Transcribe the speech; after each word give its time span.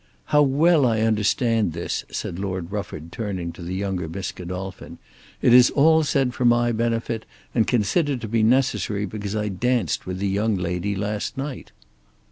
"How 0.33 0.41
well 0.41 0.87
I 0.87 1.01
understand 1.01 1.75
all 1.77 1.81
this," 1.83 2.05
said 2.09 2.39
Lord 2.39 2.71
Rufford 2.71 3.11
turning 3.11 3.51
to 3.51 3.61
the 3.61 3.75
younger 3.75 4.07
Miss 4.09 4.31
Godolphin. 4.31 4.97
"It 5.43 5.53
is 5.53 5.69
all 5.69 6.03
said 6.03 6.33
for 6.33 6.43
my 6.43 6.71
benefit, 6.71 7.23
and 7.53 7.67
considered 7.67 8.19
to 8.21 8.27
be 8.27 8.41
necessary 8.41 9.05
because 9.05 9.35
I 9.35 9.47
danced 9.49 10.07
with 10.07 10.17
the 10.17 10.27
young 10.27 10.55
lady 10.55 10.95
last 10.95 11.37
night." 11.37 11.71